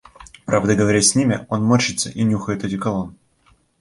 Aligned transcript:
Правда, 0.45 0.73
говоря 0.75 0.99
с 0.99 1.13
ними, 1.13 1.45
он 1.47 1.63
морщится 1.63 2.09
и 2.09 2.23
нюхает 2.23 2.63
одеколон. 2.63 3.15